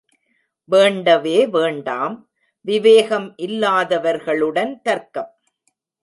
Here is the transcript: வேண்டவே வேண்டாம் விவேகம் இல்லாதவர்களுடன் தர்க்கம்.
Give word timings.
வேண்டவே 0.65 1.47
வேண்டாம் 1.47 2.29
விவேகம் 2.61 3.33
இல்லாதவர்களுடன் 3.37 4.81
தர்க்கம். 4.81 5.31